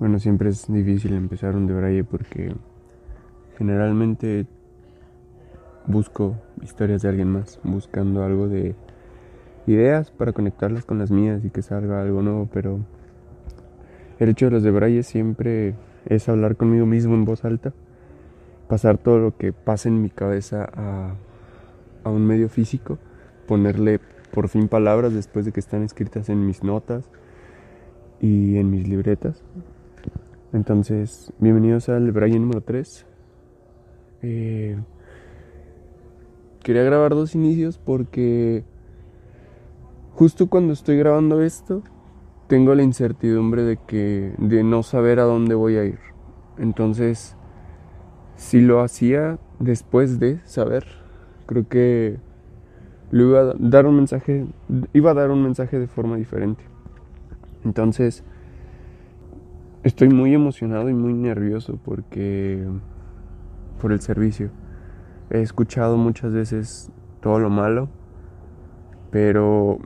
[0.00, 2.54] Bueno, siempre es difícil empezar un de Braille porque
[3.58, 4.46] generalmente
[5.86, 8.74] busco historias de alguien más, buscando algo de
[9.66, 12.80] ideas para conectarlas con las mías y que salga algo nuevo, pero
[14.18, 15.74] el hecho de los de Braille siempre
[16.06, 17.74] es hablar conmigo mismo en voz alta,
[18.68, 21.14] pasar todo lo que pasa en mi cabeza a,
[22.04, 22.96] a un medio físico,
[23.46, 24.00] ponerle
[24.32, 27.10] por fin palabras después de que están escritas en mis notas
[28.18, 29.42] y en mis libretas.
[30.52, 33.06] Entonces, bienvenidos al Braille número 3.
[34.22, 34.76] Eh,
[36.60, 38.64] quería grabar dos inicios porque
[40.12, 41.84] justo cuando estoy grabando esto,
[42.48, 46.00] tengo la incertidumbre de que de no saber a dónde voy a ir.
[46.58, 47.36] Entonces,
[48.34, 50.84] si lo hacía después de saber,
[51.46, 52.18] creo que
[53.12, 54.48] le iba a dar un mensaje,
[54.94, 56.64] iba a dar un mensaje de forma diferente.
[57.64, 58.24] Entonces,
[59.82, 62.66] estoy muy emocionado y muy nervioso porque
[63.80, 64.50] por el servicio.
[65.30, 67.88] He escuchado muchas veces todo lo malo,
[69.10, 69.78] pero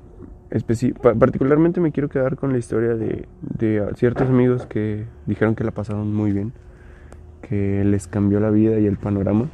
[1.19, 5.71] particularmente me quiero quedar con la historia de, de ciertos amigos que dijeron que la
[5.71, 6.53] pasaron muy bien,
[7.43, 9.49] que les cambió la vida y el panorama.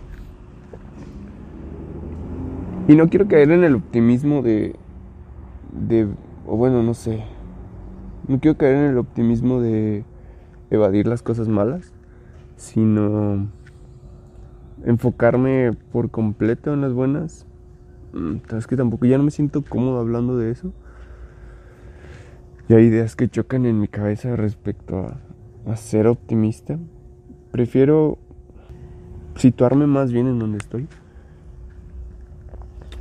[2.89, 4.75] Y no quiero caer en el optimismo de,
[5.73, 6.09] de,
[6.47, 7.23] o bueno, no sé,
[8.27, 10.05] no quiero caer en el optimismo de
[10.71, 11.93] evadir las cosas malas,
[12.57, 13.49] sino
[14.85, 17.47] enfocarme por completo en las buenas.
[18.13, 18.37] Mm,
[18.69, 20.73] que tampoco ya no me siento cómodo hablando de eso.
[22.69, 25.15] Y hay ideas que chocan en mi cabeza respecto
[25.67, 26.79] a ser optimista.
[27.51, 28.19] Prefiero
[29.35, 30.89] situarme más bien en donde estoy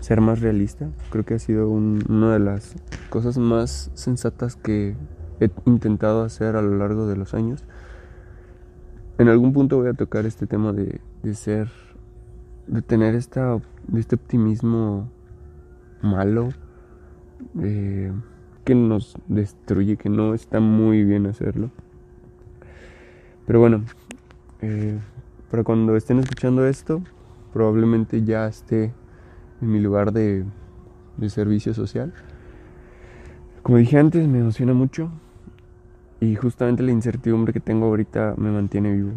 [0.10, 0.90] ser más realista.
[1.12, 2.76] Creo que ha sido una de las
[3.10, 4.96] cosas más sensatas que
[5.40, 7.64] he intentado hacer a lo largo de los años.
[9.18, 11.02] En algún punto voy a tocar este tema de,
[11.34, 11.70] ser,
[12.68, 13.60] de tener esta,
[13.96, 15.10] este optimismo
[16.02, 16.50] malo
[17.62, 18.12] eh,
[18.64, 21.70] que nos destruye, que no está muy bien hacerlo.
[23.46, 23.84] Pero bueno,
[24.62, 25.00] eh,
[25.50, 27.02] para cuando estén escuchando esto,
[27.52, 28.94] probablemente ya esté
[29.62, 30.46] en mi lugar de,
[31.28, 32.14] servicio social.
[33.64, 35.12] Como dije antes, me emociona mucho
[36.22, 39.12] y justamente la incertidumbre que tengo ahorita me mantiene vivo.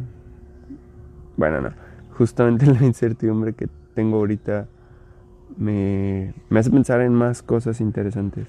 [1.36, 1.70] Bueno, no,
[2.16, 4.68] justamente la incertidumbre que tengo ahorita
[5.56, 8.48] me, me hace pensar en más cosas interesantes.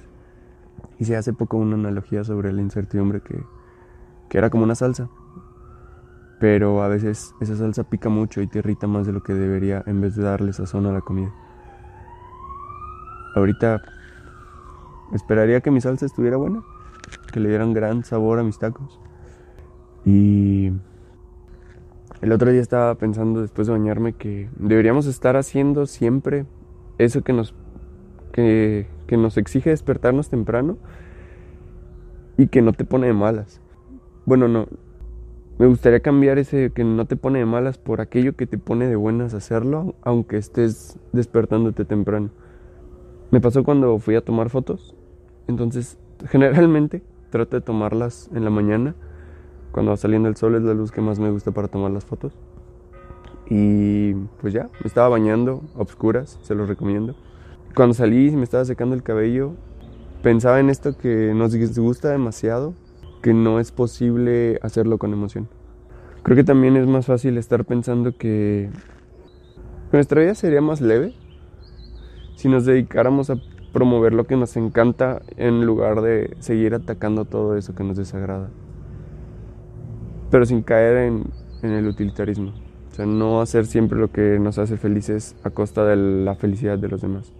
[1.00, 3.44] Hice hace poco una analogía sobre la incertidumbre que,
[4.30, 5.10] que era como una salsa.
[6.40, 9.84] Pero a veces esa salsa pica mucho y te irrita más de lo que debería
[9.86, 11.34] en vez de darle sazón a la comida.
[13.36, 13.82] Ahorita
[15.14, 16.62] esperaría que mi salsa estuviera buena,
[17.34, 19.02] que le dieran gran sabor a mis tacos.
[20.06, 20.72] Y
[22.22, 26.46] el otro día estaba pensando después de bañarme que deberíamos estar haciendo siempre
[27.00, 27.56] eso que nos,
[28.32, 30.78] que, que nos exige despertarnos temprano
[32.38, 33.60] y que no te pone de malas.
[34.26, 34.68] Bueno, no.
[35.58, 38.88] Me gustaría cambiar ese que no te pone de malas por aquello que te pone
[38.88, 42.30] de buenas hacerlo, aunque estés despertándote temprano.
[43.32, 44.96] Me pasó cuando fui a tomar fotos.
[45.48, 45.98] Entonces,
[46.30, 47.02] generalmente
[47.34, 48.94] trato de tomarlas en la mañana.
[49.72, 52.06] Cuando va saliendo el sol es la luz que más me gusta para tomar las
[52.06, 52.38] fotos.
[53.50, 57.16] Y pues ya, me estaba bañando a obscuras, se los recomiendo.
[57.76, 59.54] Cuando salí me estaba secando el cabello,
[60.22, 62.76] pensaba en esto que nos gusta demasiado,
[63.24, 65.50] que no es posible hacerlo con emoción.
[66.22, 68.70] Creo que también es más fácil estar pensando que
[69.92, 71.16] nuestra vida sería más leve
[72.36, 73.38] si nos dedicáramos a
[73.74, 78.50] promover lo que nos encanta en lugar de seguir atacando todo eso que nos desagrada.
[80.30, 81.12] Pero sin caer
[81.62, 82.54] en, el utilitarismo.
[82.92, 86.78] O sea, no hacer siempre lo que nos hace felices a costa de la felicidad
[86.78, 87.34] de los demás.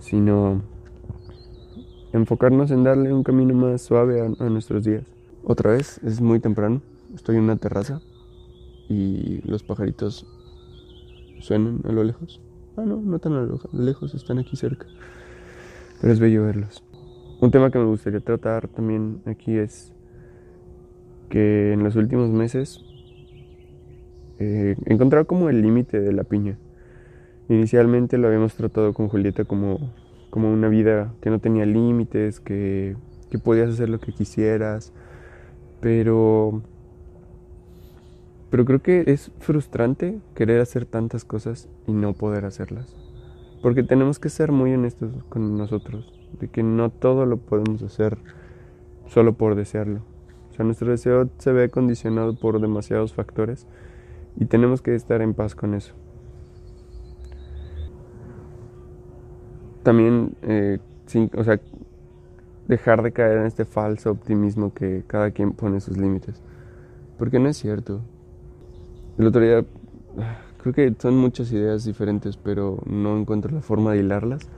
[0.00, 0.60] Sino
[2.12, 5.04] enfocarnos en darle un camino más suave a, a nuestros días.
[5.44, 6.82] Otra vez, es muy temprano.
[7.14, 8.00] Estoy en una terraza
[8.88, 10.26] y los pajaritos
[11.40, 12.40] suenan a lo lejos.
[12.76, 14.86] Ah, no, no tan lejos, están aquí cerca.
[16.04, 16.84] Pero es bello verlos.
[17.40, 19.94] Un tema que me gustaría tratar también aquí es
[21.30, 22.84] que en los últimos meses
[24.38, 24.76] eh,
[25.26, 26.58] como el límite de la piña.
[27.48, 29.94] Inicialmente lo habíamos tratado con Julieta como,
[30.28, 32.96] como una vida que no tenía límites, que,
[33.30, 34.92] que podías hacer lo que quisieras,
[35.80, 36.60] pero
[38.50, 42.94] pero creo que es frustrante querer hacer tantas cosas y no poder hacerlas.
[43.64, 48.18] Porque tenemos que ser muy honestos con nosotros, de que no todo lo podemos hacer
[49.06, 50.02] solo por desearlo,
[50.50, 53.66] O sea, nuestro deseo se ve condicionado por demasiados factores
[54.36, 55.94] y tenemos que estar en paz con eso.
[59.82, 60.78] También, eh,
[61.34, 61.58] o sea,
[62.68, 66.42] dejar de caer en este falso optimismo que cada quien pone sus límites.
[67.18, 68.02] Porque no es cierto.
[69.16, 69.64] El otro día,
[70.64, 74.48] creo que son muchas ideas diferentes, pero no encuentro la forma de hilarlas.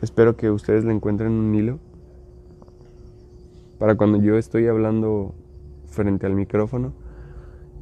[0.00, 1.78] Espero que ustedes le encuentren un hilo
[3.78, 5.34] para cuando yo estoy hablando
[5.88, 6.94] frente al micrófono.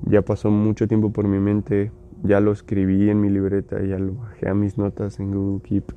[0.03, 1.93] Ya pasó mucho tiempo por mi mente,
[2.25, 5.93] ya lo escribí en mi libreta, ya lo bajé a mis notas en Google Keep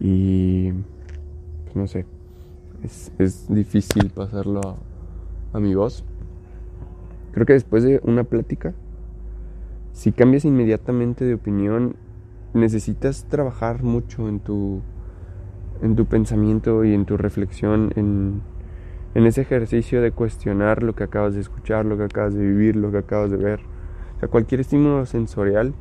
[0.00, 0.72] y
[1.64, 2.06] pues no sé,
[3.18, 4.78] es, difícil pasarlo
[5.52, 6.06] a mi voz.
[7.32, 8.72] Creo que después de una plática,
[9.96, 11.96] si cambias inmediatamente de opinión,
[12.52, 14.82] necesitas trabajar mucho en tu
[15.80, 18.42] en tu pensamiento y en tu reflexión, en,
[19.14, 22.90] ese ejercicio de cuestionar lo que acabas de escuchar, lo que acabas de vivir, lo
[22.90, 23.60] que acabas de ver.
[24.16, 25.72] O sea, cualquier estímulo sensorial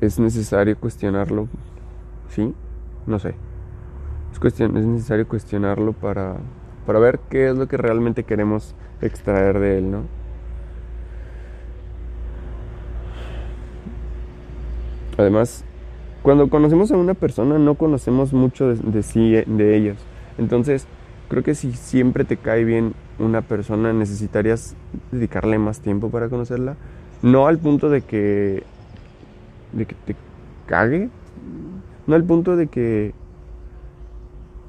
[0.00, 1.46] es necesario cuestionarlo,
[2.30, 2.52] ¿sí?
[3.06, 3.36] No sé.
[4.32, 6.36] Es necesario cuestionarlo para,
[6.84, 10.17] para ver qué es lo que realmente queremos extraer de él, ¿no?
[15.18, 15.64] Además,
[16.22, 19.96] cuando conocemos a una persona no conocemos mucho de, sí, de ellos.
[20.38, 20.86] Entonces,
[21.28, 24.76] creo que si siempre te cae bien una persona, necesitarías
[25.10, 26.76] dedicarle más tiempo para conocerla.
[27.20, 28.62] No al punto de que,
[29.72, 30.14] de que te
[30.66, 31.08] cague,
[32.06, 33.12] no al punto de que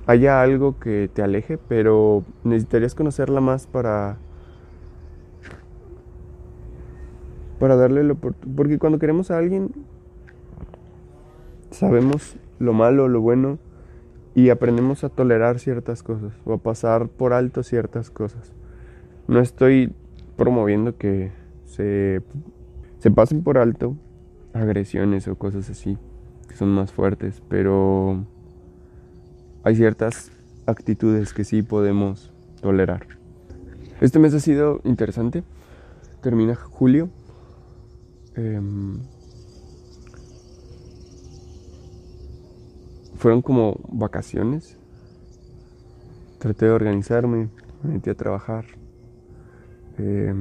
[0.07, 4.17] haya algo que te aleje, pero necesitarías conocerla más para
[7.59, 9.71] para darle lo porque cuando queremos a alguien
[11.71, 13.59] sabemos lo malo, lo bueno
[14.35, 18.53] y aprendemos a tolerar ciertas cosas o a pasar por alto ciertas cosas.
[19.27, 19.93] No estoy
[20.37, 21.31] promoviendo que
[21.65, 22.21] se,
[22.99, 23.95] se pasen por alto
[24.53, 25.97] agresiones o cosas así
[26.47, 28.25] que son más fuertes, pero
[29.63, 30.31] hay ciertas
[30.65, 33.07] actitudes que sí podemos tolerar.
[34.01, 35.43] Este mes ha sido interesante.
[36.21, 37.09] Termina julio.
[38.35, 38.99] Em,
[43.19, 44.77] fueron como vacaciones.
[46.39, 47.49] Traté de organizarme,
[47.83, 48.63] me metí a trabajar.
[49.97, 50.33] Eh,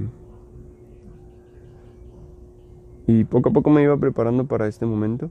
[3.09, 5.29] y poco a poco me iba preparando para este momento.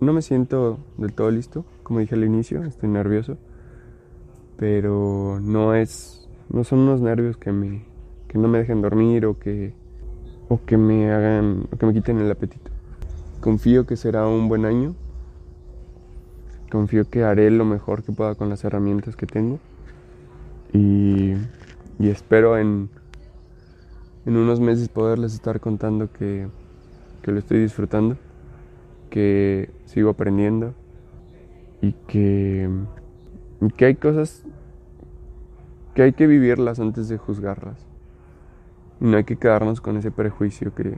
[0.00, 3.38] No me siento del todo listo, como dije al inicio, estoy nervioso.
[4.56, 6.28] Pero no es.
[6.48, 7.84] no son unos nervios que me.
[8.26, 9.74] que no me dejen dormir o que.
[10.48, 11.68] o que me hagan.
[11.72, 12.68] o que me quiten el apetito.
[13.40, 14.96] Confío que será un buen año
[16.70, 19.58] confío que haré lo mejor que pueda con las herramientas que tengo
[20.72, 21.34] y,
[21.98, 22.88] espero en,
[24.24, 26.48] en, unos meses poderles estar contando que,
[27.24, 28.16] lo estoy disfrutando,
[29.08, 30.74] que sigo aprendiendo
[31.80, 32.68] y que,
[33.76, 34.44] que hay cosas
[35.94, 37.86] que hay que vivirlas antes de juzgarlas.
[39.00, 40.96] Y no hay que quedarnos con ese prejuicio que,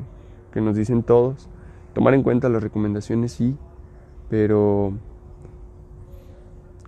[0.52, 1.48] que nos dicen todos.
[1.94, 3.56] Tomar en cuenta las recomendaciones sí,
[4.28, 4.94] pero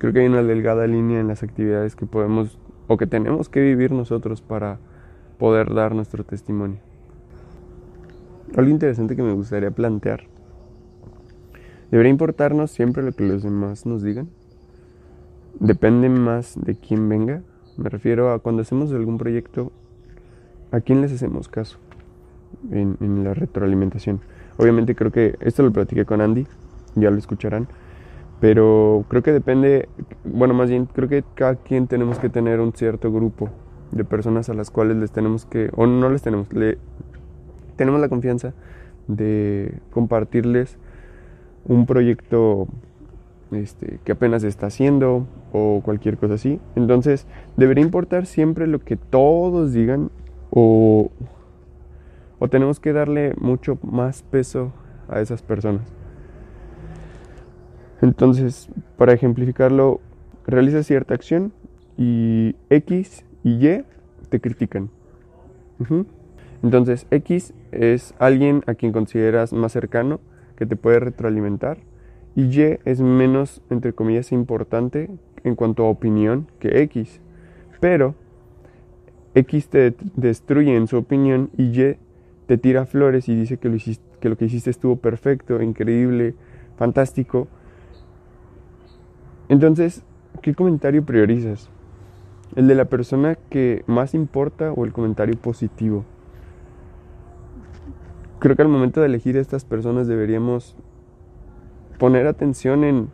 [0.04, 2.58] Creo que hay una delgada línea en las actividades que podemos
[2.88, 4.78] o que tenemos que vivir nosotros para
[5.38, 6.76] poder dar nuestro testimonio.
[8.54, 10.24] Algo interesante que me gustaría plantear.
[11.90, 14.28] ¿Debería importarnos siempre lo que los demás nos digan?
[15.58, 17.40] ¿Depende más de quién venga?
[17.78, 19.72] Me refiero a cuando hacemos algún proyecto,
[20.70, 21.78] ¿a quién les hacemos caso
[22.70, 24.20] en, en la retroalimentación?
[24.58, 26.46] Obviamente creo que esto lo platiqué con Andy,
[26.94, 27.68] ya lo escucharán
[28.40, 29.88] pero creo que depende,
[30.24, 33.48] bueno, más bien creo que cada quien tenemos que tener un cierto grupo
[33.90, 36.78] de personas a las cuales les tenemos que, o no les tenemos, le,
[37.76, 38.52] tenemos la confianza
[39.08, 40.78] de compartirles
[41.66, 42.66] un proyecto
[43.52, 46.60] este, que apenas está haciendo o cualquier cosa así.
[46.74, 47.26] Entonces,
[47.56, 50.10] debería importar siempre lo que todos digan
[50.50, 51.10] o,
[52.38, 54.72] o tenemos que darle mucho más peso
[55.08, 55.92] a esas personas.
[58.02, 60.00] Entonces, para ejemplificarlo,
[60.46, 61.52] realizas cierta acción
[61.96, 63.84] y X y Y
[64.28, 64.90] te critican.
[66.62, 70.20] Entonces, X es alguien a quien consideras más cercano,
[70.56, 71.78] que te puede retroalimentar,
[72.36, 75.10] y Y es menos, entre comillas, importante
[75.44, 77.20] en cuanto a opinión que X.
[77.80, 78.14] Pero
[79.34, 81.96] X te destruye en su opinión y Y
[82.46, 83.76] te tira flores y dice que lo,
[84.20, 86.34] que, lo que hiciste estuvo perfecto, increíble,
[86.76, 87.48] fantástico
[89.48, 90.02] entonces,
[90.42, 91.70] ¿qué comentario priorizas?
[92.56, 96.04] el de la persona que más importa o el comentario positivo.
[98.38, 100.76] Creo que al momento de elegir estas personas deberíamos
[101.98, 103.10] poner atención en,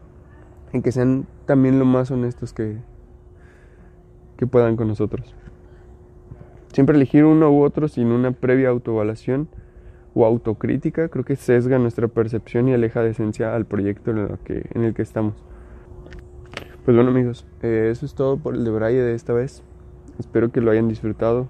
[0.83, 2.79] que sean también lo más honestos que,
[4.51, 5.35] puedan con nosotros.
[6.73, 9.49] Siempre elegir uno u otro sin una previa autoevaluación
[10.15, 14.95] o autocrítica creo que sesga nuestra percepción y aleja de esencia al proyecto en el
[14.95, 15.35] que estamos.
[16.91, 19.63] Pues bueno amigos, eh, eso es todo por el de de esta vez.
[20.19, 21.47] Espero que lo hayan disfrutado.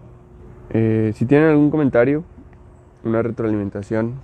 [0.68, 2.24] Eh, si tienen algún comentario,
[3.04, 4.16] una retroalimentación,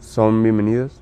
[0.00, 1.00] son bienvenidos.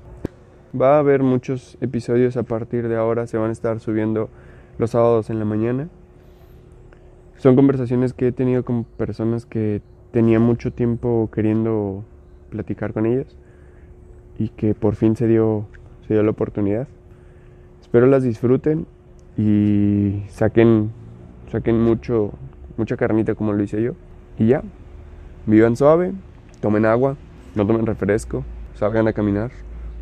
[0.79, 4.29] Va a haber muchos episodios a partir de ahora, se van a estar subiendo
[4.77, 5.89] los sábados en la mañana.
[7.37, 12.03] Son conversaciones que he tenido con personas que tenía mucho tiempo queriendo
[12.51, 13.35] platicar con ellas
[14.37, 15.65] y que por fin se dio,
[16.07, 16.87] se dio la oportunidad.
[17.95, 18.87] Espero las disfruten
[19.37, 20.91] y saquen,
[21.49, 22.33] saquen mucho,
[22.75, 23.93] mucha carnita como lo hice yo.
[24.37, 24.63] Y ya,
[25.45, 26.11] vivan suave,
[26.59, 27.15] tomen agua,
[27.55, 29.51] no tomen refresco, salgan a caminar,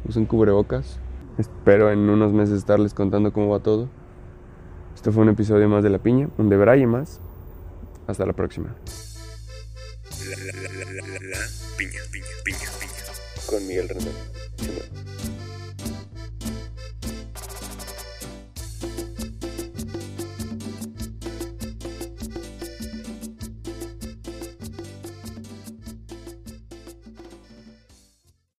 [0.10, 1.00] usen cubrebocas.
[1.38, 3.90] Espero en unos meses estarles contando cómo va todo.
[4.96, 7.22] Este fue un episodio más de La Piña, un de Braille más.
[8.08, 8.74] Hasta la próxima.
[11.78, 13.48] Piña, piña, piña, piña.
[13.48, 15.33] Con Miguel Rendón.